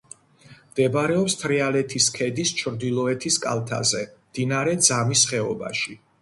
მდებარეობს 0.69 1.35
თრიალეთის 1.41 2.07
ქედის 2.15 2.53
ჩრდილოეთ 2.61 3.29
კალთაზე, 3.45 4.03
მდინარე 4.31 4.75
ძამის 4.89 5.25
ხეობაში. 5.35 5.97